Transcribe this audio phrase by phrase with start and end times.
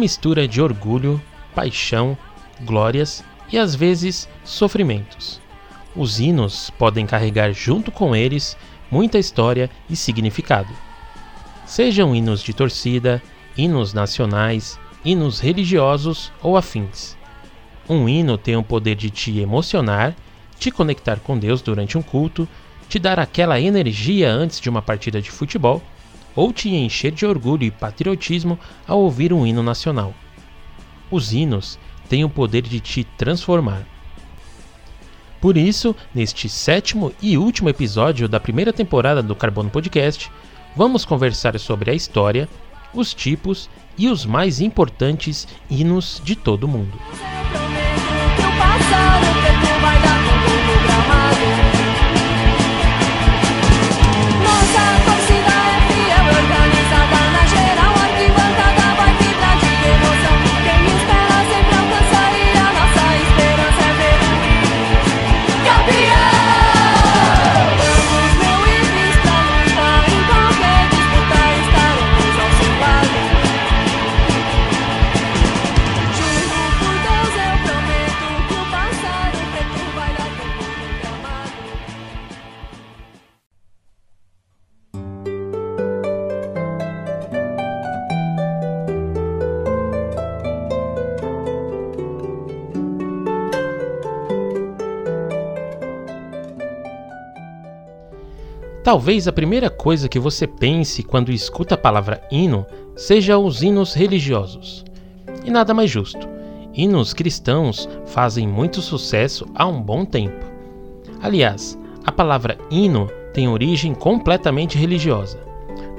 [0.00, 1.22] mistura de orgulho,
[1.54, 2.16] paixão,
[2.62, 5.40] glórias e às vezes sofrimentos.
[5.94, 8.56] Os hinos podem carregar junto com eles
[8.90, 10.72] muita história e significado.
[11.66, 13.22] Sejam hinos de torcida,
[13.56, 17.16] hinos nacionais, hinos religiosos ou afins.
[17.88, 20.16] Um hino tem o poder de te emocionar,
[20.58, 22.48] te conectar com Deus durante um culto,
[22.88, 25.82] te dar aquela energia antes de uma partida de futebol
[26.34, 30.14] ou te encher de orgulho e patriotismo ao ouvir um hino nacional.
[31.10, 31.78] Os hinos
[32.08, 33.86] têm o poder de te transformar.
[35.40, 40.30] Por isso, neste sétimo e último episódio da primeira temporada do Carbono Podcast,
[40.76, 42.48] vamos conversar sobre a história,
[42.92, 46.98] os tipos e os mais importantes hinos de todo o mundo.
[98.82, 102.64] Talvez a primeira coisa que você pense quando escuta a palavra hino
[102.96, 104.84] seja os hinos religiosos.
[105.44, 106.26] E nada mais justo.
[106.72, 110.46] Hinos cristãos fazem muito sucesso há um bom tempo.
[111.20, 115.38] Aliás, a palavra hino tem origem completamente religiosa.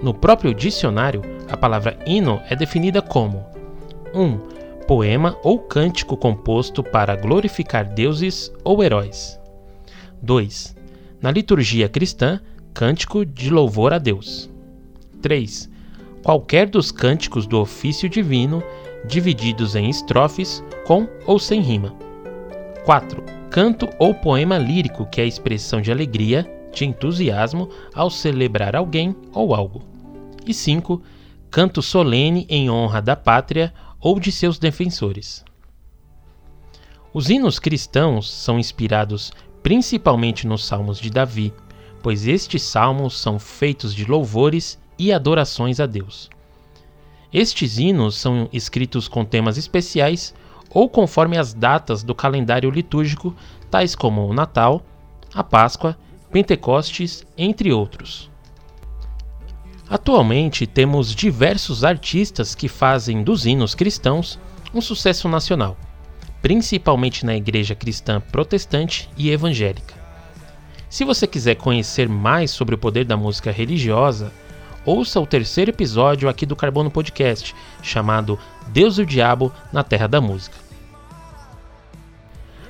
[0.01, 3.45] No próprio dicionário, a palavra hino é definida como
[4.13, 4.21] 1.
[4.21, 4.39] Um,
[4.87, 9.39] poema ou cântico composto para glorificar deuses ou heróis.
[10.21, 10.75] 2.
[11.21, 12.41] Na liturgia cristã,
[12.73, 14.49] Cântico de louvor a Deus.
[15.21, 15.69] 3.
[16.23, 18.63] Qualquer dos cânticos do ofício divino,
[19.05, 21.93] divididos em estrofes, com ou sem rima.
[22.85, 23.23] 4.
[23.49, 29.15] Canto ou poema lírico, que é a expressão de alegria, de entusiasmo ao celebrar alguém
[29.33, 29.83] ou algo.
[30.47, 31.01] E 5.
[31.51, 35.43] Canto solene em honra da pátria ou de seus defensores.
[37.13, 41.53] Os hinos cristãos são inspirados principalmente nos Salmos de Davi,
[42.01, 46.29] pois estes salmos são feitos de louvores e adorações a Deus.
[47.33, 50.33] Estes hinos são escritos com temas especiais
[50.69, 53.35] ou conforme as datas do calendário litúrgico,
[53.69, 54.81] tais como o Natal,
[55.33, 55.97] a Páscoa,
[56.31, 58.29] Pentecostes, entre outros.
[59.89, 64.39] Atualmente temos diversos artistas que fazem dos hinos cristãos
[64.73, 65.75] um sucesso nacional,
[66.41, 70.00] principalmente na igreja cristã protestante e evangélica.
[70.91, 74.29] Se você quiser conhecer mais sobre o poder da música religiosa,
[74.85, 80.05] ouça o terceiro episódio aqui do Carbono Podcast, chamado Deus e o Diabo na Terra
[80.05, 80.57] da Música.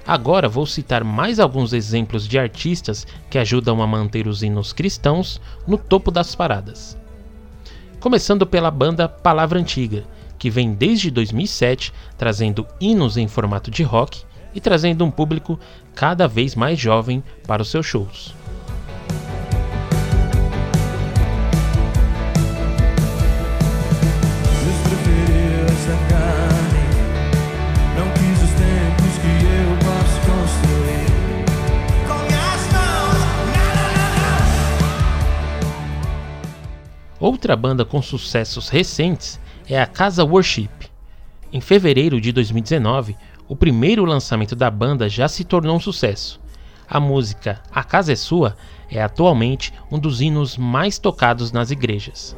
[0.06, 5.41] Agora vou citar mais alguns exemplos de artistas que ajudam a manter os hinos cristãos
[5.65, 6.95] no topo das paradas.
[8.00, 10.03] Começando pela banda Palavra Antiga,
[10.38, 14.21] que vem desde 2007 trazendo hinos em formato de rock
[14.53, 15.59] e trazendo um público
[15.95, 18.33] cada vez mais jovem para os seus shows.
[37.21, 39.39] Outra banda com sucessos recentes
[39.69, 40.69] é a Casa Worship.
[41.53, 43.15] Em fevereiro de 2019,
[43.51, 46.39] o primeiro lançamento da banda já se tornou um sucesso.
[46.88, 48.56] A música A Casa é Sua
[48.89, 52.33] é atualmente um dos hinos mais tocados nas igrejas.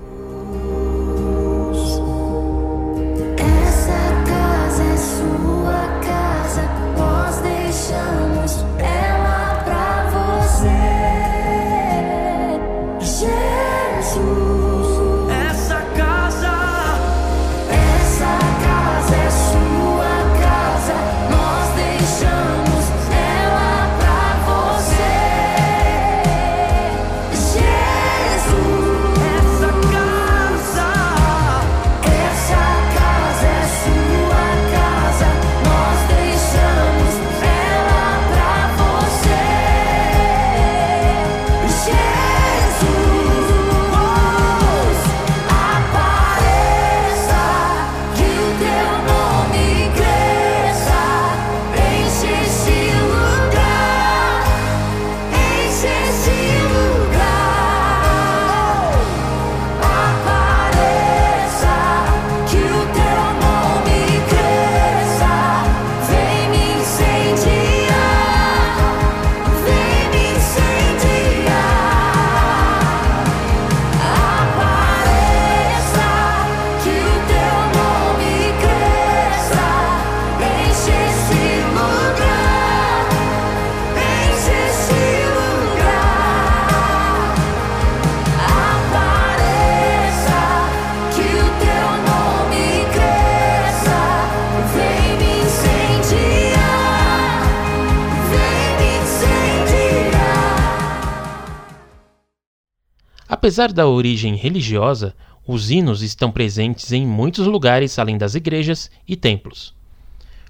[103.53, 105.13] Apesar da origem religiosa,
[105.45, 109.75] os hinos estão presentes em muitos lugares além das igrejas e templos.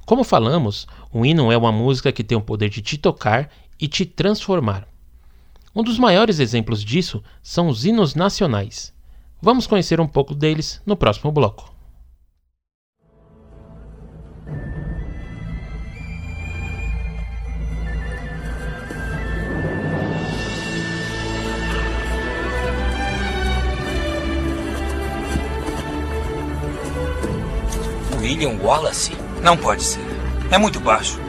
[0.06, 3.90] Como falamos, o hino é uma música que tem o poder de te tocar e
[3.90, 4.88] te transformar.
[5.76, 8.94] Um dos maiores exemplos disso são os hinos nacionais.
[9.42, 11.73] Vamos conhecer um pouco deles no próximo bloco.
[28.44, 29.12] William Wallace?
[29.42, 30.02] Não pode ser.
[30.52, 31.24] É muito baixo.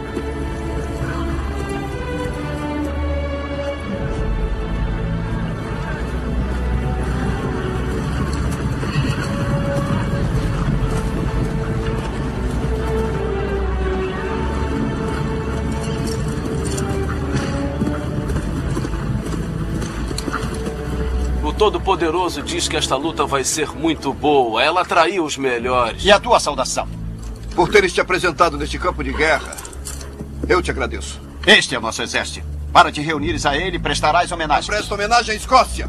[21.57, 24.63] Todo-Poderoso diz que esta luta vai ser muito boa.
[24.63, 26.05] Ela atraiu os melhores.
[26.05, 26.87] E a tua saudação?
[27.65, 29.57] Por teres te apresentado neste campo de guerra,
[30.47, 31.19] eu te agradeço.
[31.47, 32.47] Este é o nosso exército.
[32.71, 34.69] Para te reunires a ele, prestarás homenagem.
[34.69, 35.89] Eu presto homenagem à Escócia.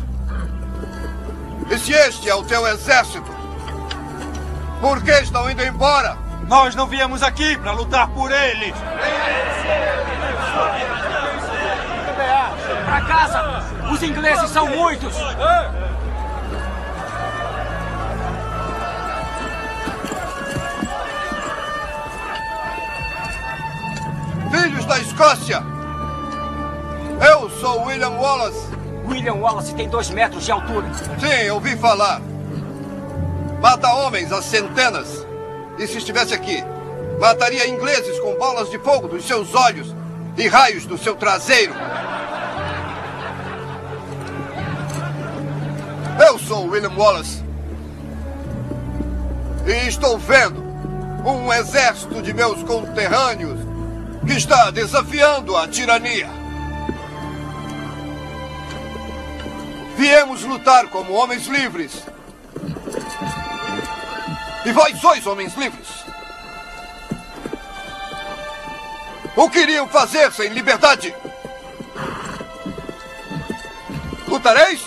[1.69, 3.29] E se este é o teu exército,
[4.79, 6.17] por que estão indo embora?
[6.47, 8.73] Nós não viemos aqui para lutar por eles.
[12.85, 13.65] Para casa!
[13.91, 15.13] Os ingleses são muitos!
[25.15, 25.63] Escócia!
[27.25, 28.67] Eu sou William Wallace.
[29.07, 30.85] William Wallace tem dois metros de altura.
[30.93, 32.21] Sim, ouvi falar.
[33.61, 35.25] Mata homens a centenas.
[35.79, 36.61] E se estivesse aqui,
[37.17, 39.95] mataria ingleses com bolas de fogo dos seus olhos
[40.37, 41.73] e raios do seu traseiro.
[46.27, 47.41] Eu sou William Wallace.
[49.65, 50.61] E estou vendo
[51.25, 53.64] um exército de meus conterrâneos
[54.25, 56.29] que está desafiando a tirania.
[59.95, 62.03] Viemos lutar como homens livres.
[64.65, 65.87] E vós sois homens livres.
[69.35, 71.13] O que iriam fazer sem liberdade?
[74.27, 74.81] Lutareis?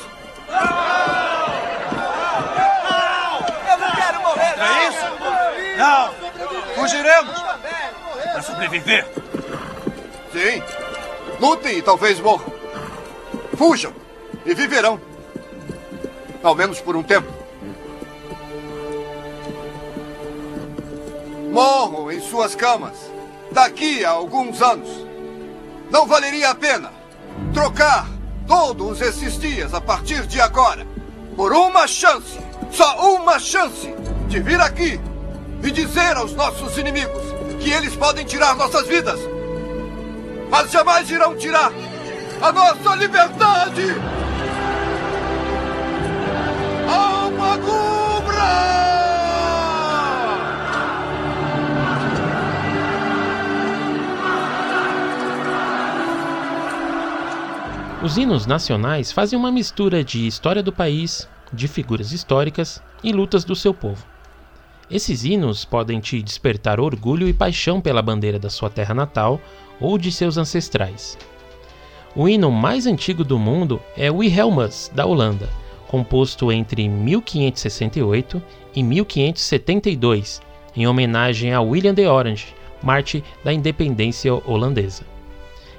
[3.68, 4.54] Eu não quero morrer!
[4.58, 5.06] É isso?
[5.78, 6.14] Não!
[6.74, 7.40] Fugiremos!
[8.32, 9.27] Para sobreviver!
[10.38, 10.62] Sim.
[11.40, 12.46] Lutem e talvez morram.
[13.56, 13.92] Fujam
[14.46, 15.00] e viverão.
[16.44, 17.26] Ao menos por um tempo.
[21.50, 22.96] Morram em suas camas.
[23.50, 24.88] Daqui a alguns anos.
[25.90, 26.92] Não valeria a pena
[27.52, 28.06] trocar
[28.46, 30.86] todos esses dias a partir de agora
[31.34, 32.38] por uma chance,
[32.70, 33.92] só uma chance,
[34.28, 35.00] de vir aqui
[35.62, 37.22] e dizer aos nossos inimigos
[37.60, 39.18] que eles podem tirar nossas vidas,
[40.50, 41.72] mas jamais irão tirar
[42.40, 43.82] a nossa liberdade!
[46.88, 48.78] Alma Cubra!
[58.02, 63.44] Os hinos nacionais fazem uma mistura de história do país, de figuras históricas e lutas
[63.44, 64.06] do seu povo.
[64.90, 69.40] Esses hinos podem te despertar orgulho e paixão pela bandeira da sua terra natal
[69.80, 71.18] ou de seus ancestrais.
[72.14, 75.48] O hino mais antigo do mundo é o Wilhelmus, da Holanda,
[75.86, 78.42] composto entre 1568
[78.74, 80.40] e 1572,
[80.76, 85.04] em homenagem a William de Orange, Marte da independência holandesa.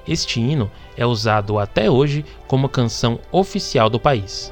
[0.07, 4.51] Este hino é usado até hoje como canção oficial do país.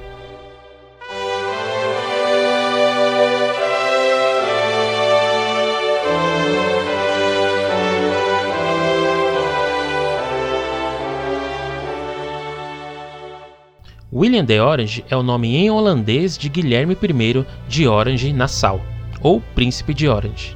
[14.28, 18.82] William de Orange é o nome em holandês de Guilherme I de Orange Nassau,
[19.22, 20.54] ou Príncipe de Orange.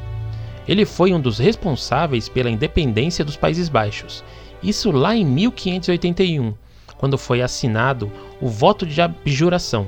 [0.68, 4.26] Ele foi um dos responsáveis pela independência dos Países Baixos
[4.62, 6.54] isso lá em 1581,
[6.98, 8.12] quando foi assinado
[8.42, 9.88] o voto de abjuração,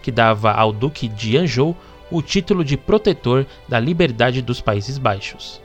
[0.00, 1.76] que dava ao Duque de Anjou
[2.12, 5.60] o título de protetor da liberdade dos Países Baixos.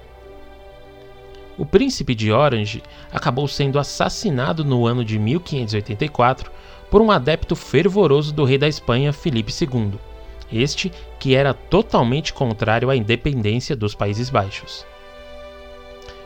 [1.56, 6.52] O príncipe de Orange acabou sendo assassinado no ano de 1584
[6.90, 9.94] por um adepto fervoroso do rei da Espanha Felipe II,
[10.52, 14.86] este que era totalmente contrário à independência dos Países Baixos.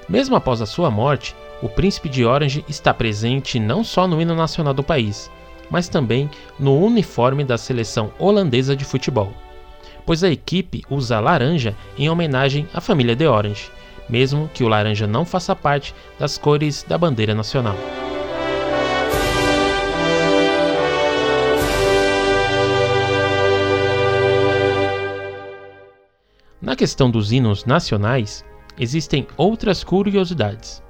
[0.07, 4.35] Mesmo após a sua morte, o príncipe de Orange está presente não só no hino
[4.35, 5.31] nacional do país,
[5.69, 6.29] mas também
[6.59, 9.31] no uniforme da seleção holandesa de futebol,
[10.05, 13.71] pois a equipe usa laranja em homenagem à família de Orange,
[14.09, 17.75] mesmo que o laranja não faça parte das cores da bandeira nacional.
[26.73, 28.43] Na questão dos hinos nacionais,
[28.79, 30.81] existem outras curiosidades.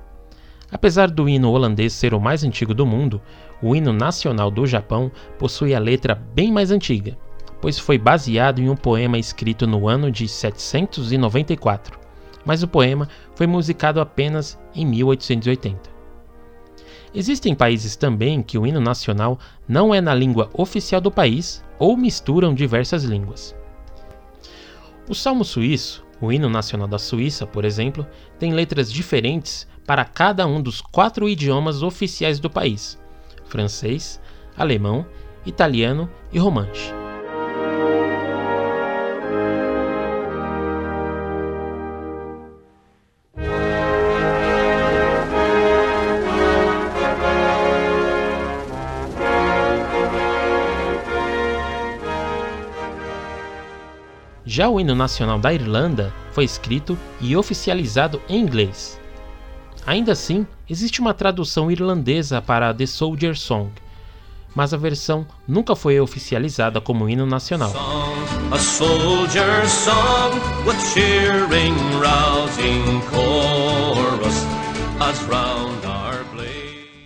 [0.71, 3.21] Apesar do hino holandês ser o mais antigo do mundo,
[3.61, 7.17] o hino nacional do Japão possui a letra bem mais antiga,
[7.61, 11.99] pois foi baseado em um poema escrito no ano de 794,
[12.45, 15.89] mas o poema foi musicado apenas em 1880.
[17.13, 19.37] Existem países também que o hino nacional
[19.67, 23.53] não é na língua oficial do país ou misturam diversas línguas.
[25.07, 28.07] O Salmo Suíço, o hino nacional da Suíça, por exemplo,
[28.39, 32.97] tem letras diferentes para cada um dos quatro idiomas oficiais do país:
[33.45, 34.21] francês,
[34.57, 35.05] alemão,
[35.45, 37.02] italiano e romanche.
[54.53, 59.01] Já o hino nacional da Irlanda foi escrito e oficializado em inglês.
[59.83, 63.71] Ainda assim, existe uma tradução irlandesa para The Soldier Song,
[64.53, 67.73] mas a versão nunca foi oficializada como hino nacional.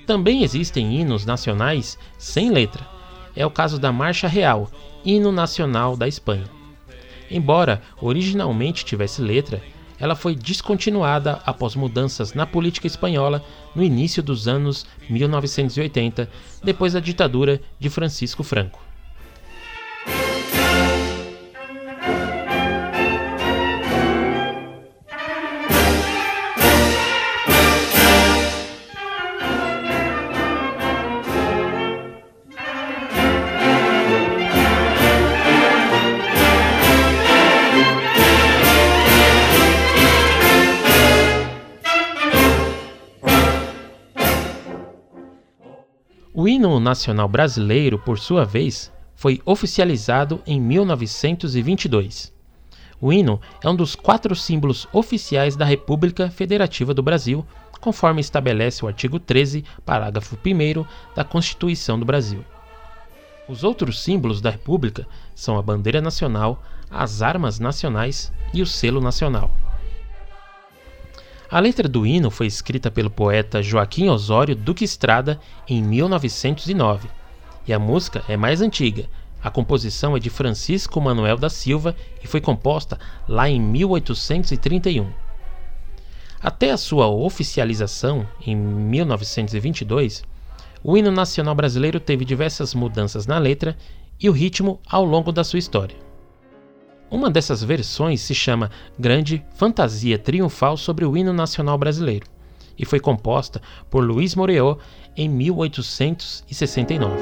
[0.06, 2.86] Também existem hinos nacionais sem letra.
[3.34, 4.70] É o caso da Marcha Real,
[5.06, 6.57] hino nacional da Espanha.
[7.30, 9.62] Embora originalmente tivesse letra,
[10.00, 13.44] ela foi descontinuada após mudanças na política espanhola
[13.76, 16.30] no início dos anos 1980,
[16.64, 18.87] depois da ditadura de Francisco Franco.
[46.78, 52.32] Hino nacional brasileiro, por sua vez, foi oficializado em 1922.
[53.02, 57.46] O hino é um dos quatro símbolos oficiais da República Federativa do Brasil,
[57.82, 62.44] conforme estabelece o artigo 13, parágrafo 1 da Constituição do Brasil.
[63.48, 69.00] Os outros símbolos da República são a bandeira nacional, as armas nacionais e o selo
[69.00, 69.52] nacional.
[71.50, 77.08] A letra do hino foi escrita pelo poeta Joaquim Osório Duque Estrada em 1909,
[77.66, 79.06] e a música é mais antiga.
[79.42, 83.00] A composição é de Francisco Manuel da Silva e foi composta
[83.30, 85.08] lá em 1831.
[86.42, 90.24] Até a sua oficialização em 1922,
[90.84, 93.78] o hino nacional brasileiro teve diversas mudanças na letra
[94.20, 96.07] e o ritmo ao longo da sua história.
[97.10, 102.28] Uma dessas versões se chama Grande Fantasia Triunfal sobre o Hino Nacional Brasileiro
[102.78, 104.78] e foi composta por Luiz Moreau
[105.16, 107.16] em 1869.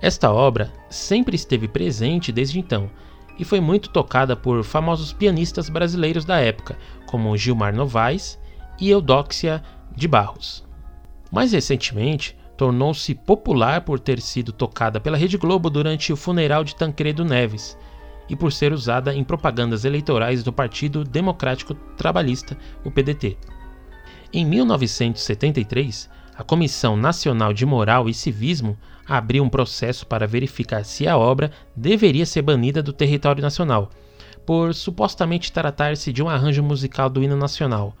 [0.00, 2.88] Esta obra sempre esteve presente desde então
[3.38, 6.76] e foi muito tocada por famosos pianistas brasileiros da época,
[7.06, 8.38] como Gilmar Novaes
[8.80, 9.62] e Eudóxia
[9.94, 10.66] de Barros.
[11.30, 16.74] Mais recentemente, tornou-se popular por ter sido tocada pela Rede Globo durante o funeral de
[16.74, 17.78] Tancredo Neves
[18.28, 23.38] e por ser usada em propagandas eleitorais do Partido Democrático Trabalhista, o PDT.
[24.32, 31.08] Em 1973, a Comissão Nacional de Moral e Civismo abriu um processo para verificar se
[31.08, 33.90] a obra deveria ser banida do território nacional,
[34.46, 37.92] por supostamente tratar-se de um arranjo musical do hino nacional,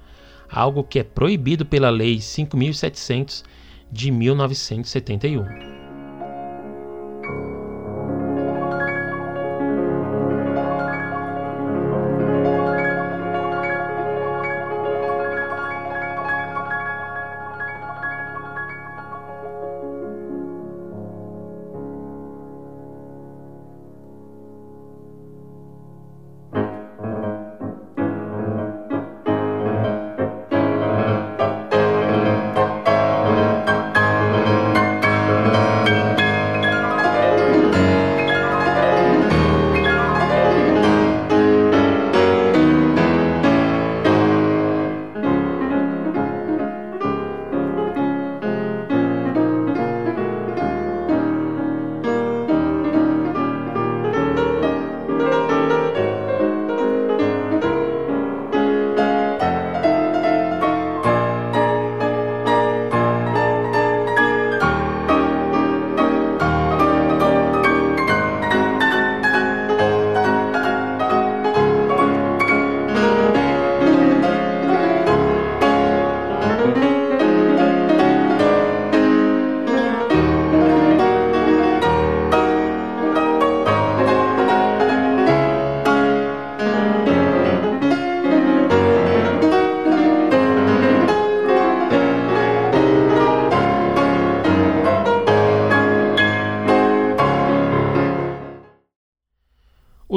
[0.48, 3.42] algo que é proibido pela Lei 5700
[3.90, 5.77] de 1971.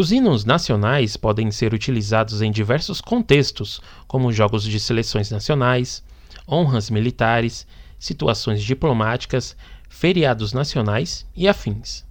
[0.02, 6.04] Os hinos nacionais podem ser utilizados em diversos contextos, como jogos de seleções nacionais,
[6.50, 7.68] honras militares,
[8.00, 9.56] situações diplomáticas,
[9.88, 12.04] feriados nacionais e afins.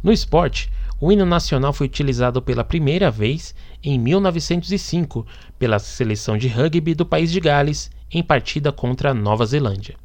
[0.00, 3.52] No esporte, o hino nacional foi utilizado pela primeira vez
[3.82, 5.26] em 1905
[5.58, 9.96] pela seleção de rugby do país de Gales em partida contra a Nova Zelândia.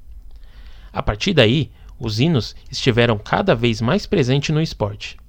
[0.91, 5.21] A partir daí, os hinos estiveram cada vez mais presentes no esporte.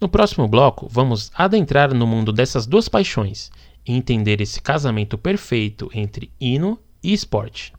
[0.00, 3.50] No próximo bloco, vamos adentrar no mundo dessas duas paixões
[3.86, 7.74] e entender esse casamento perfeito entre hino e esporte.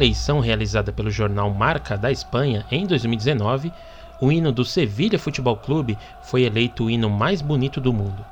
[0.00, 3.70] Eleição realizada pelo jornal Marca da Espanha em 2019,
[4.18, 8.24] o hino do Sevilha Futebol Clube foi eleito o hino mais bonito do mundo.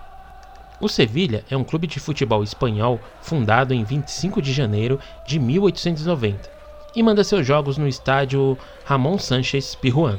[0.80, 6.50] O Sevilha é um clube de futebol espanhol fundado em 25 de janeiro de 1890
[6.96, 10.18] e manda seus jogos no estádio Ramon Sánchez Pirjuan.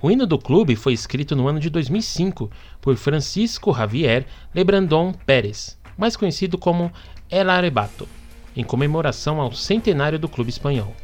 [0.00, 2.50] O hino do clube foi escrito no ano de 2005
[2.80, 4.24] por Francisco Javier
[4.54, 6.90] Lebrandon Pérez, mais conhecido como
[7.30, 8.08] El Arrebato
[8.56, 10.94] em comemoração ao centenário do clube espanhol.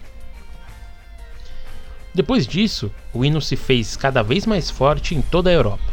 [2.15, 5.85] Depois disso, o hino se fez cada vez mais forte em toda a Europa.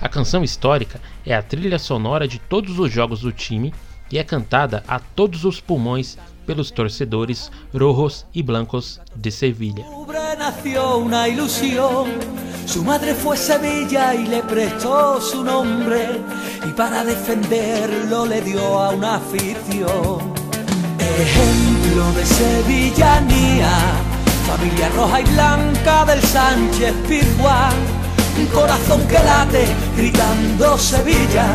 [0.00, 3.72] A canção histórica é a trilha sonora de todos os jogos do time
[4.10, 9.84] e é cantada a todos os pulmões pelos torcedores rojos e blancos de Sevilha.
[12.66, 16.20] Su madre fue Sevilla y le prestó su nombre
[16.66, 20.35] y para defenderlo le dio a una afición.
[21.18, 23.70] Ejemplo de sevillanía,
[24.46, 27.72] familia roja y blanca del Sánchez Pizjuán,
[28.38, 31.46] un corazón que late gritando Sevilla,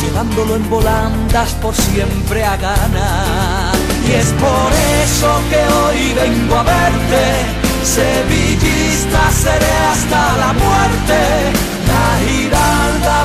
[0.00, 3.74] llevándolo en volandas por siempre a ganar.
[4.08, 4.72] Y es por
[5.04, 7.24] eso que hoy vengo a verte,
[7.84, 11.77] sevillista seré hasta la muerte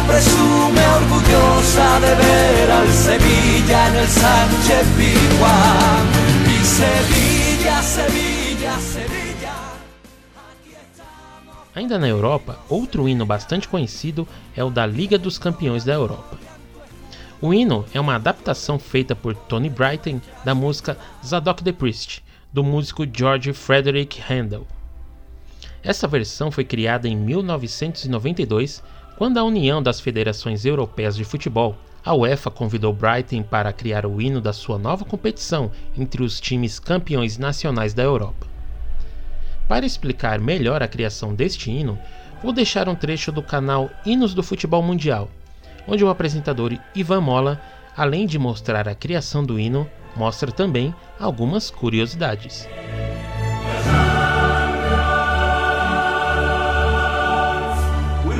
[0.07, 6.05] presume orgullosa de ver al Sevilla en el Sánchez Pizjuán.
[6.47, 9.23] Y Sevilla, Sevilla, Sevilla.
[11.75, 16.37] Ainda na Europa, outro hino bastante conhecido é o da Liga dos Campeões da Europa.
[17.41, 22.63] O hino é uma adaptação feita por Tony Brighton da música Zadok the Priest, do
[22.63, 24.67] músico George Frederick Handel.
[25.83, 28.81] Essa versão foi criada em 1992,
[29.17, 34.21] quando a União das Federações Europeias de Futebol, a UEFA, convidou Brighton para criar o
[34.21, 38.47] hino da sua nova competição entre os times campeões nacionais da Europa.
[39.67, 41.97] Para explicar melhor a criação deste hino,
[42.41, 45.29] vou deixar um trecho do canal Hinos do Futebol Mundial,
[45.87, 47.61] onde o apresentador Ivan Mola,
[47.95, 52.67] além de mostrar a criação do hino, mostra também algumas curiosidades.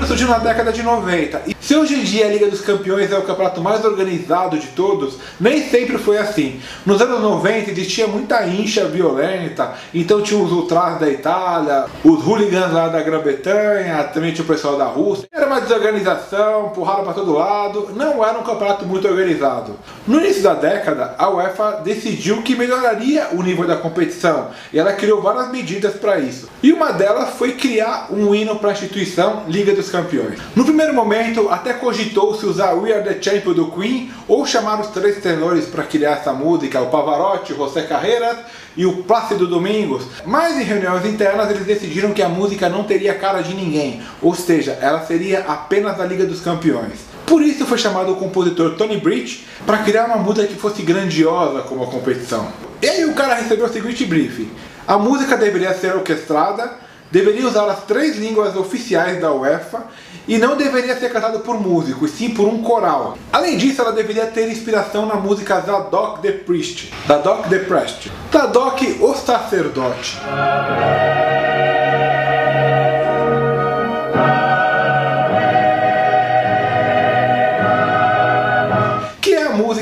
[0.05, 1.41] Surgiu na década de 90.
[1.47, 4.67] E Se hoje em dia a Liga dos Campeões é o campeonato mais organizado de
[4.67, 6.59] todos, nem sempre foi assim.
[6.85, 12.73] Nos anos 90 existia muita incha violenta, então tinha os ultras da Itália, os hooligans
[12.73, 15.25] lá da Grã-Bretanha, também tinha o pessoal da Rússia.
[15.31, 19.77] Era uma desorganização, porrada para todo lado, não era um campeonato muito organizado.
[20.05, 24.91] No início da década, a UEFA decidiu que melhoraria o nível da competição e ela
[24.91, 26.49] criou várias medidas para isso.
[26.61, 30.37] E uma delas foi criar um hino para a instituição Liga dos Campeões.
[30.57, 34.87] No primeiro momento, até cogitou-se usar We Are The Champion do Queen ou chamar os
[34.87, 38.37] três tenores para criar essa música, o Pavarotti, José Carreras
[38.75, 43.13] e o Plácido Domingos, mas em reuniões internas eles decidiram que a música não teria
[43.13, 47.01] cara de ninguém, ou seja, ela seria apenas da Liga dos Campeões.
[47.27, 51.61] Por isso foi chamado o compositor Tony Bridge para criar uma música que fosse grandiosa
[51.61, 52.47] como a competição.
[52.81, 54.49] E aí o cara recebeu o seguinte briefing:
[54.87, 56.81] a música deveria ser orquestrada
[57.13, 59.83] deveria usar as três línguas oficiais da UEFA
[60.27, 63.17] e não deveria ser cantada por músicos, sim por um coral.
[63.31, 68.97] Além disso, ela deveria ter inspiração na música Zadok the Priest, Zadok the Priest, Zadok
[69.01, 70.17] o sacerdote.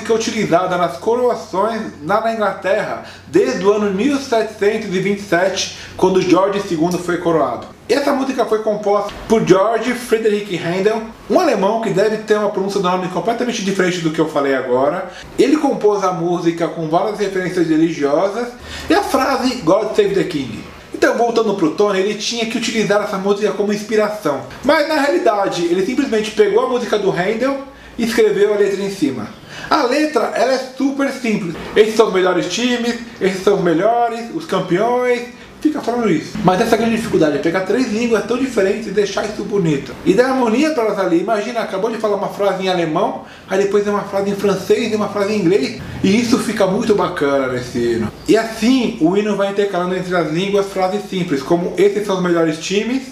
[0.02, 7.68] Música utilizada nas coroações na Inglaterra desde o ano 1727, quando George II foi coroado.
[7.88, 12.80] Essa música foi composta por George Friedrich Handel, um alemão que deve ter uma pronúncia
[12.80, 15.12] do nome completamente diferente do que eu falei agora.
[15.38, 18.48] Ele compôs a música com várias referências religiosas
[18.90, 20.64] e a frase God Save the King.
[20.94, 24.42] Então, voltando pro Tony, ele tinha que utilizar essa música como inspiração.
[24.64, 27.71] Mas na realidade, ele simplesmente pegou a música do Handel
[28.04, 29.28] escreveu a letra em cima.
[29.70, 31.56] A letra ela é super simples.
[31.76, 35.42] Esses são os melhores times, esses são os melhores, os campeões.
[35.62, 36.36] Fica falando isso.
[36.44, 39.94] Mas essa grande dificuldade é pegar três línguas tão diferentes e deixar isso bonito.
[40.04, 41.20] E dar harmonia para elas ali.
[41.20, 44.92] Imagina, acabou de falar uma frase em alemão, aí depois é uma frase em francês
[44.92, 45.80] e uma frase em inglês.
[46.04, 48.12] E isso fica muito bacana nesse hino.
[48.28, 52.24] E assim, o hino vai intercalando entre as línguas frases simples, como esses são os
[52.24, 53.04] melhores times.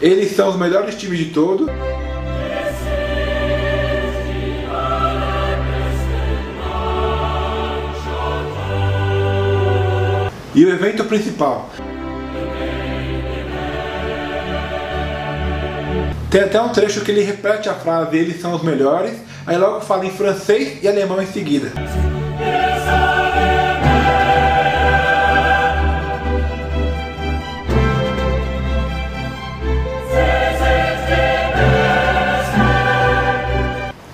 [0.00, 1.68] Eles são os melhores times de todos.
[10.54, 11.70] E o evento principal.
[16.30, 19.80] Tem até um trecho que ele repete a frase, eles são os melhores, aí logo
[19.80, 21.72] fala em francês e alemão em seguida.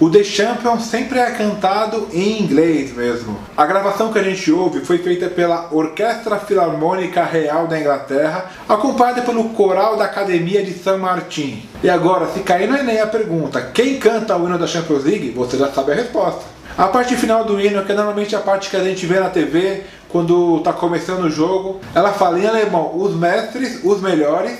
[0.00, 3.38] O The Champion sempre é cantado em inglês mesmo.
[3.56, 9.22] A gravação que a gente ouve foi feita pela Orquestra Filarmônica Real da Inglaterra, acompanhada
[9.22, 11.68] pelo Coral da Academia de San Martin.
[11.80, 15.30] E agora, se cair no Enem a pergunta, quem canta o hino da Champions League?
[15.30, 16.42] Você já sabe a resposta.
[16.76, 19.30] A parte final do hino, que é normalmente a parte que a gente vê na
[19.30, 24.58] TV quando está começando o jogo, ela fala em alemão, os mestres, os melhores.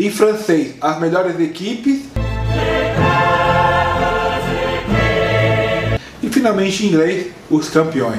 [0.00, 2.04] Em francês, as melhores equipes.
[6.22, 8.18] E finalmente em inglês, os campeões.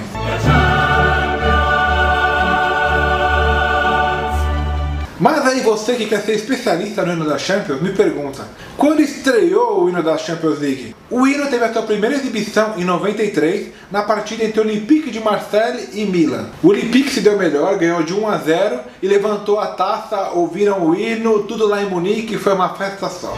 [5.22, 8.44] Mas aí você que quer ser especialista no hino da Champions, me pergunta,
[8.76, 10.96] quando estreou o hino da Champions League?
[11.12, 15.20] O hino teve a sua primeira exibição em 93, na partida entre o Olympique de
[15.20, 16.48] Marseille e Milan.
[16.64, 20.88] O Olympique se deu melhor, ganhou de 1 a 0 e levantou a taça, ouviram
[20.88, 23.38] o hino, tudo lá em Munique, foi uma festa só.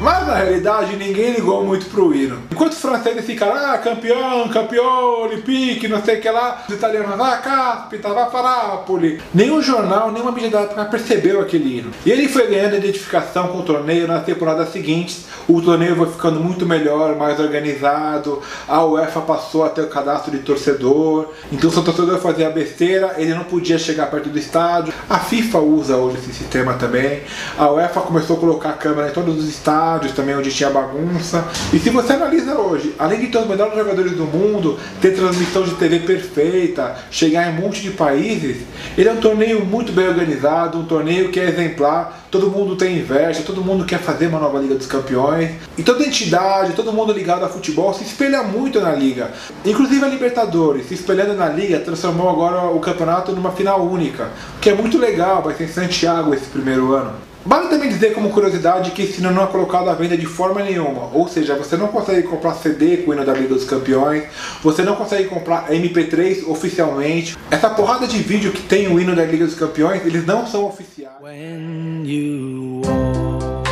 [0.00, 2.38] Mas na realidade ninguém ligou muito pro hino.
[2.52, 7.18] Enquanto os franceses ficaram, ah, campeão, campeão, Olympique, não sei o que lá, os italianos,
[7.18, 9.20] ah, Caspi, Tavafarapoli.
[9.32, 11.90] Nenhum jornal, nenhuma mídia da época percebeu aquele hino.
[12.04, 15.24] E ele foi ganhando identificação com o torneio nas temporadas seguintes.
[15.48, 18.42] O torneio foi ficando muito melhor, mais organizado.
[18.68, 21.32] A UEFA passou a ter o cadastro de torcedor.
[21.50, 24.92] Então, se o torcedor fazia besteira, ele não podia chegar perto do estádio.
[25.08, 27.22] A FIFA usa hoje esse sistema também.
[27.56, 31.46] A UEFA começou a colocar câmera em todos os estádios também onde tinha bagunça.
[31.72, 35.62] E se você analisa hoje, além de ter os melhores jogadores do mundo, ter transmissão
[35.62, 38.56] de TV perfeita, chegar em um monte de países,
[38.96, 42.98] ele é um torneio muito bem organizado, um torneio que é exemplar, todo mundo tem
[42.98, 45.52] inveja, todo mundo quer fazer uma nova Liga dos Campeões.
[45.76, 49.30] E toda entidade, todo mundo ligado a futebol se espelha muito na Liga.
[49.64, 54.68] Inclusive a Libertadores, se espelhando na Liga, transformou agora o campeonato numa final única, que
[54.68, 57.27] é muito legal, vai ser em Santiago esse primeiro ano.
[57.48, 60.62] Vale também dizer como curiosidade que esse hino não é colocado à venda de forma
[60.62, 64.24] nenhuma, ou seja, você não consegue comprar CD com o hino da Liga dos Campeões,
[64.62, 67.38] você não consegue comprar MP3 oficialmente.
[67.50, 70.66] Essa porrada de vídeo que tem o hino da Liga dos Campeões, eles não são
[70.66, 71.14] oficiais.
[71.22, 73.64] When you walk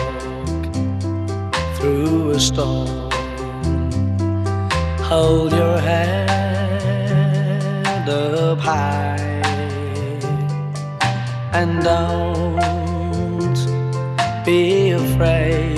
[1.78, 3.10] through a storm,
[5.06, 6.30] hold your head
[8.08, 9.42] up high
[11.52, 11.86] and
[14.46, 15.76] be afraid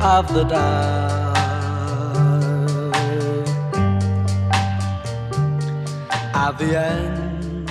[0.00, 1.36] of the dark.
[6.32, 7.68] At the end.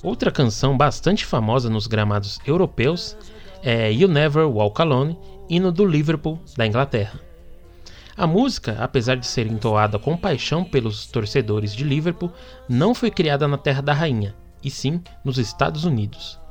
[0.00, 3.16] Outra canção bastante famosa nos gramados europeus
[3.64, 5.18] é You Never Walk Alone,
[5.48, 7.18] hino do Liverpool, da Inglaterra.
[8.16, 12.30] A música, apesar de ser entoada com paixão pelos torcedores de Liverpool,
[12.68, 16.45] não foi criada na Terra da Rainha, e sim nos Estados Unidos.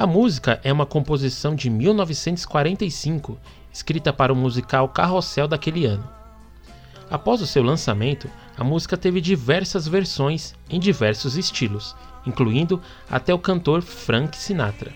[0.00, 3.38] A música é uma composição de 1945,
[3.70, 6.08] escrita para o musical Carrossel daquele ano.
[7.10, 11.94] Após o seu lançamento, a música teve diversas versões em diversos estilos,
[12.26, 14.90] incluindo até o cantor Frank Sinatra.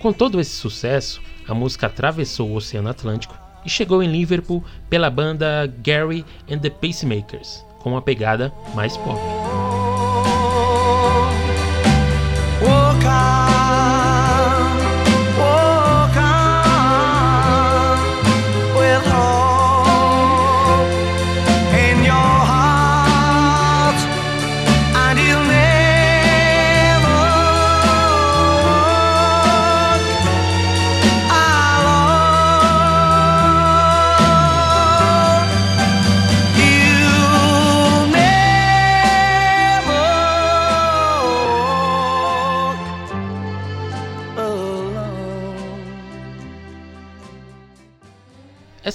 [0.00, 5.08] Com todo esse sucesso, a música atravessou o Oceano Atlântico e chegou em Liverpool pela
[5.08, 9.20] banda Gary and the Pacemakers, com uma pegada mais pop.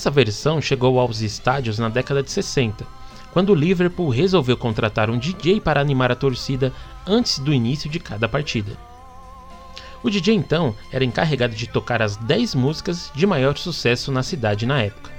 [0.09, 2.83] Essa versão chegou aos estádios na década de 60,
[3.31, 6.73] quando o Liverpool resolveu contratar um DJ para animar a torcida
[7.05, 8.75] antes do início de cada partida.
[10.01, 14.65] O DJ então era encarregado de tocar as 10 músicas de maior sucesso na cidade
[14.65, 15.11] na época.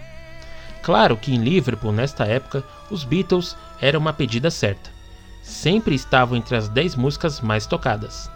[0.82, 4.90] Claro que em Liverpool, nesta época, os Beatles eram uma pedida certa.
[5.40, 8.28] Sempre estavam entre as 10 músicas mais tocadas.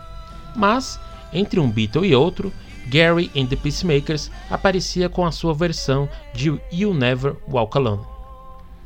[0.54, 1.00] Mas,
[1.32, 2.52] entre um Beatle e outro,
[2.88, 8.02] Gary and the Peacemakers aparecia com a sua versão de You Never Walk Alone.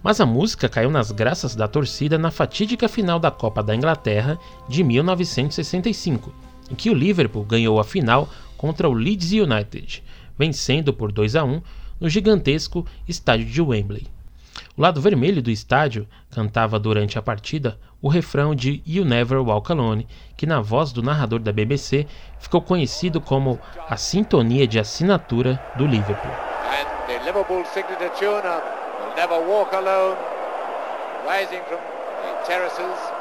[0.03, 4.39] Mas a música caiu nas graças da torcida na fatídica final da Copa da Inglaterra
[4.69, 6.33] de 1965,
[6.71, 10.03] em que o Liverpool ganhou a final contra o Leeds United,
[10.39, 11.61] vencendo por 2 a 1
[12.01, 14.07] no gigantesco estádio de Wembley.
[14.77, 19.73] O lado vermelho do estádio cantava durante a partida o refrão de You Never Walk
[19.73, 20.07] Alone,
[20.37, 22.07] que na voz do narrador da BBC
[22.39, 23.59] ficou conhecido como
[23.89, 26.33] a sintonia de assinatura do Liverpool.
[27.25, 27.65] Liverpool
[29.17, 30.17] Never Walk Alone,
[31.27, 31.79] rising from
[32.23, 33.18] the terraces.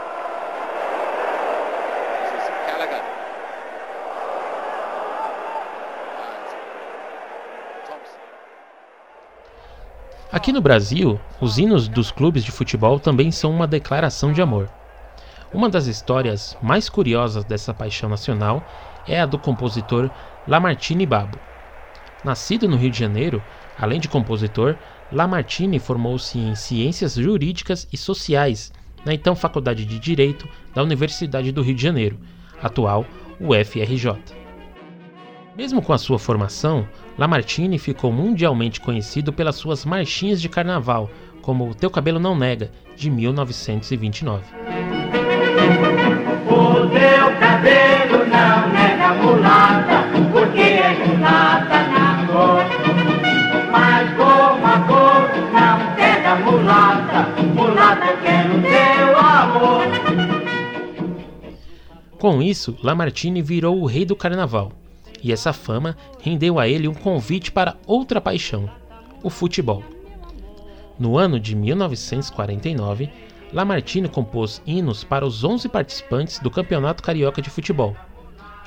[10.30, 14.70] Aqui no Brasil, os hinos dos clubes de futebol também são uma declaração de amor.
[15.54, 18.62] Uma das histórias mais curiosas dessa paixão nacional
[19.08, 20.10] é a do compositor
[20.46, 21.40] Lamartine Babo.
[22.26, 23.42] Nascido no Rio de Janeiro,
[23.80, 24.76] além de compositor,
[25.14, 28.74] Lamartine formou-se em Ciências Jurídicas e Sociais
[29.06, 32.20] na então Faculdade de Direito da Universidade do Rio de Janeiro,
[32.62, 33.06] atual
[33.40, 34.47] UFRJ.
[35.58, 41.10] Mesmo com a sua formação, Lamartine ficou mundialmente conhecido pelas suas marchinhas de carnaval,
[41.42, 44.44] como Teu Cabelo Não Nega, de 1929.
[46.46, 52.64] O teu cabelo não nega mulata, porque é mulata na cor.
[53.72, 59.88] Mas como a cor não pega mulata, mulata eu quero teu amor.
[62.20, 64.72] Com isso, Lamartine virou o rei do carnaval
[65.24, 68.70] e essa fama rendeu a ele um convite para outra paixão,
[69.24, 69.84] o futebol.
[71.00, 73.10] No ano de 1949,
[73.54, 77.96] Lamartine compôs hinos para os 11 participantes do Campeonato Carioca de Futebol.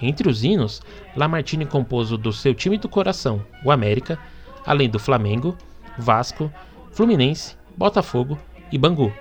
[0.01, 0.81] Entre os hinos,
[1.15, 4.19] Lamartine compôs o do seu time do coração, o América,
[4.65, 5.57] além do Flamengo,
[5.99, 6.51] Vasco,
[6.93, 8.39] Fluminense, Botafogo
[8.73, 9.13] e Bangu.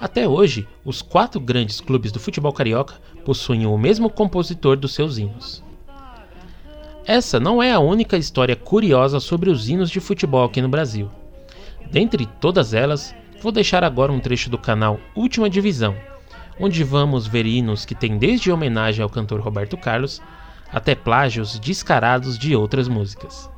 [0.00, 2.94] Até hoje, os quatro grandes clubes do futebol carioca
[3.24, 5.62] possuem o mesmo compositor dos seus hinos.
[7.04, 11.10] Essa não é a única história curiosa sobre os hinos de futebol aqui no Brasil.
[11.90, 15.96] Dentre todas elas, vou deixar agora um trecho do canal Última Divisão,
[16.60, 20.22] onde vamos ver hinos que têm desde homenagem ao cantor Roberto Carlos
[20.72, 23.50] até plágios descarados de outras músicas.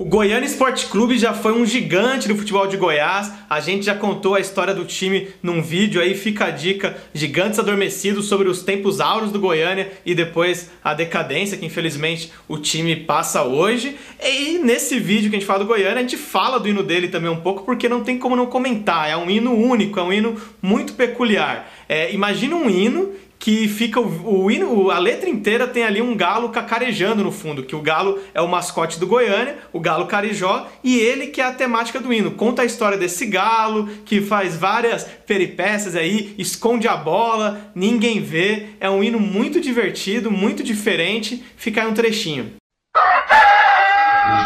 [0.00, 3.30] O Goiânia Esporte Clube já foi um gigante do futebol de Goiás.
[3.50, 7.58] A gente já contou a história do time num vídeo aí, fica a dica: Gigantes
[7.58, 12.96] Adormecidos sobre os tempos áureos do Goiânia e depois a decadência que infelizmente o time
[12.96, 13.94] passa hoje.
[14.24, 17.08] E nesse vídeo que a gente fala do Goiânia, a gente fala do hino dele
[17.08, 19.06] também um pouco, porque não tem como não comentar.
[19.06, 21.70] É um hino único, é um hino muito peculiar.
[21.86, 26.14] É, imagina um hino que fica o, o hino, a letra inteira tem ali um
[26.14, 30.68] galo cacarejando no fundo, que o galo é o mascote do Goiânia, o galo carijó,
[30.84, 32.32] e ele que é a temática do hino.
[32.32, 38.66] Conta a história desse galo, que faz várias peripécias aí, esconde a bola, ninguém vê.
[38.78, 41.42] É um hino muito divertido, muito diferente.
[41.56, 42.52] Fica aí um trechinho.
[42.94, 43.00] O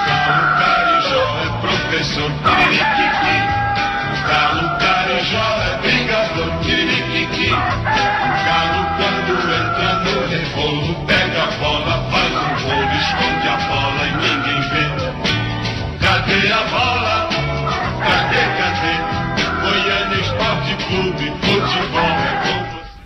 [0.06, 2.30] galo carijó é professor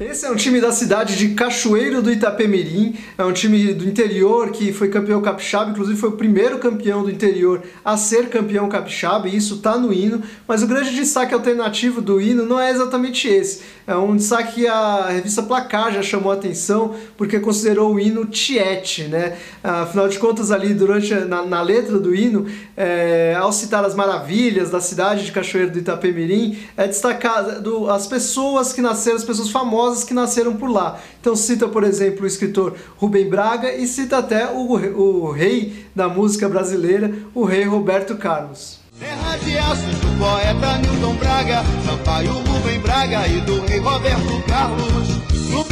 [0.01, 4.53] esse é um time da cidade de Cachoeiro do Itapemirim, é um time do interior
[4.53, 9.29] que foi campeão capixaba, inclusive foi o primeiro campeão do interior a ser campeão capixaba,
[9.29, 13.27] e isso está no hino, mas o grande destaque alternativo do hino não é exatamente
[13.27, 13.63] esse.
[13.89, 18.25] É um destaque que a revista Placar já chamou a atenção, porque considerou o hino
[18.27, 19.37] tiete, né?
[19.65, 22.47] Afinal de contas, ali durante na, na letra do hino,
[22.77, 28.73] é, ao citar as maravilhas da cidade de Cachoeiro do Itapemirim, é destacado as pessoas
[28.73, 30.99] que nasceram, as pessoas famosas famosas que nasceram por lá.
[31.21, 36.09] Então cita, por exemplo, o escritor Rubem Braga e cita até o, o rei da
[36.09, 38.79] música brasileira, o rei Roberto Carlos.
[38.99, 39.53] Terra de
[39.97, 45.09] do poeta Newton Braga, Sampaio Rubem Braga e do rei Roberto Carlos.
[45.51, 45.65] No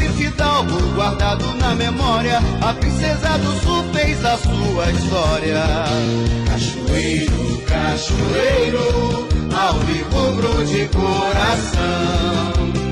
[0.95, 5.63] guardado na memória, a princesa do sul fez a sua história.
[6.47, 9.29] Cachoeiro, cachoeiro,
[10.65, 12.86] de coração.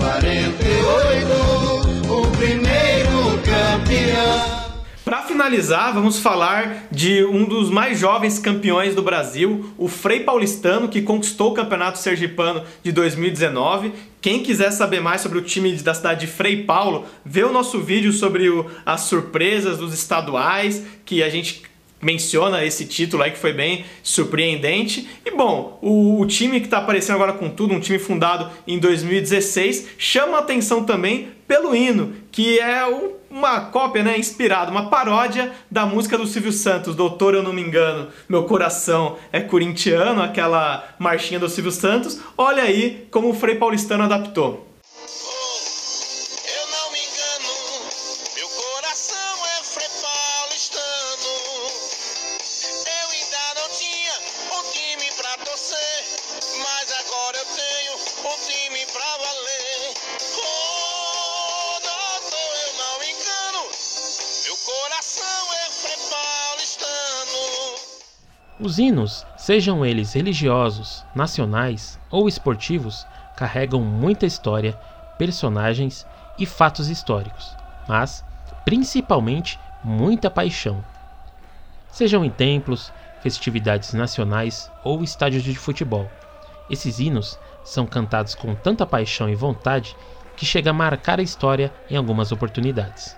[0.00, 4.70] Desde 48, o primeiro campeão.
[5.04, 10.88] Para finalizar, vamos falar de um dos mais jovens campeões do Brasil, o Frei Paulistano,
[10.88, 13.92] que conquistou o Campeonato Sergipano de 2019.
[14.22, 17.80] Quem quiser saber mais sobre o time da cidade de Frei Paulo, vê o nosso
[17.80, 21.69] vídeo sobre o, as surpresas dos estaduais, que a gente
[22.00, 25.08] menciona esse título aí que foi bem surpreendente.
[25.24, 28.78] E bom, o, o time que está aparecendo agora com tudo, um time fundado em
[28.78, 32.84] 2016, chama atenção também pelo hino, que é
[33.28, 37.60] uma cópia, né, inspirada, uma paródia da música do Silvio Santos, Doutor, eu não me
[37.60, 42.20] engano, meu coração é corintiano, aquela marchinha do Silvio Santos.
[42.38, 44.69] Olha aí como o Frei Paulistano adaptou.
[68.62, 74.78] Os hinos, sejam eles religiosos, nacionais ou esportivos, carregam muita história,
[75.16, 76.06] personagens
[76.38, 77.56] e fatos históricos,
[77.88, 78.22] mas
[78.64, 80.84] principalmente muita paixão.
[81.90, 82.92] Sejam em templos,
[83.22, 86.10] festividades nacionais ou estádios de futebol,
[86.70, 89.96] esses hinos são cantados com tanta paixão e vontade
[90.36, 93.16] que chega a marcar a história em algumas oportunidades.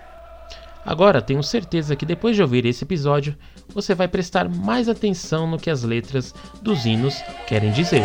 [0.85, 3.37] Agora, tenho certeza que depois de ouvir esse episódio,
[3.73, 7.15] você vai prestar mais atenção no que as letras dos hinos
[7.47, 8.03] querem dizer.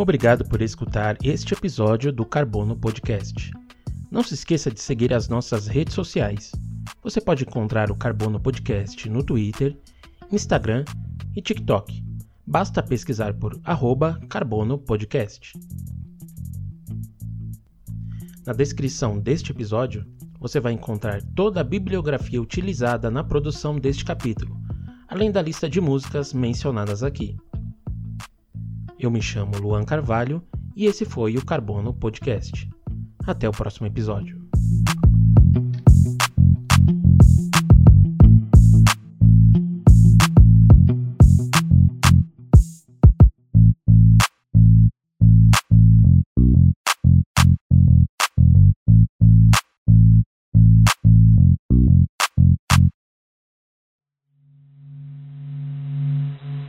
[0.00, 3.50] Obrigado por escutar este episódio do Carbono Podcast.
[4.08, 6.52] Não se esqueça de seguir as nossas redes sociais.
[7.02, 9.76] Você pode encontrar o Carbono Podcast no Twitter,
[10.30, 10.84] Instagram
[11.34, 12.00] e TikTok.
[12.46, 15.58] Basta pesquisar por arroba Carbono Podcast.
[18.46, 20.06] Na descrição deste episódio,
[20.38, 24.56] você vai encontrar toda a bibliografia utilizada na produção deste capítulo,
[25.08, 27.36] além da lista de músicas mencionadas aqui.
[29.00, 30.42] Eu me chamo Luan Carvalho
[30.74, 32.68] e esse foi o Carbono Podcast.
[33.24, 34.36] Até o próximo episódio.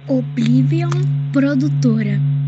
[0.08, 2.39] Oblivion Produtora.